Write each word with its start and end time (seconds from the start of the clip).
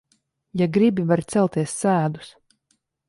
Ja 0.61 0.67
gribi, 0.77 1.05
vari 1.11 1.27
celties 1.35 1.77
sēdus. 1.83 2.33